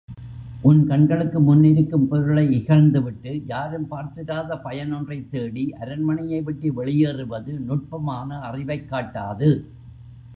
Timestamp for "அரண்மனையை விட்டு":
5.79-6.73